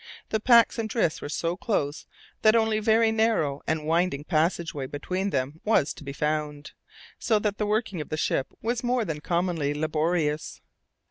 The 0.29 0.39
packs 0.39 0.79
and 0.79 0.89
drifts 0.89 1.21
were 1.21 1.29
so 1.29 1.55
close 1.55 2.07
that 2.41 2.55
only 2.55 2.79
very 2.79 3.11
narrow 3.11 3.61
and 3.67 3.85
winding 3.85 4.23
passage 4.23 4.73
way 4.73 4.87
between 4.87 5.29
them 5.29 5.61
was 5.63 5.93
to 5.93 6.03
be 6.03 6.11
found, 6.11 6.71
so 7.19 7.37
that 7.37 7.59
the 7.59 7.67
working 7.67 8.01
of 8.01 8.09
the 8.09 8.17
ship 8.17 8.47
was 8.63 8.83
more 8.83 9.05
than 9.05 9.21
commonly 9.21 9.75
laborious. 9.75 10.59